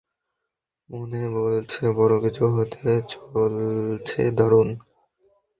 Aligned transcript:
মন 0.89 1.11
বলছে, 1.35 1.81
বড় 1.97 2.15
কিছু 2.23 2.43
হতে 2.55 2.81
চলছে, 3.11 4.21
দারুন! 4.37 4.69